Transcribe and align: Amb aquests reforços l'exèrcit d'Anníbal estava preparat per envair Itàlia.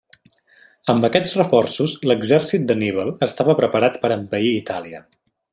Amb 0.93 1.05
aquests 1.09 1.33
reforços 1.41 1.93
l'exèrcit 2.11 2.67
d'Anníbal 2.71 3.13
estava 3.29 3.59
preparat 3.63 4.03
per 4.07 4.15
envair 4.21 4.53
Itàlia. 4.65 5.07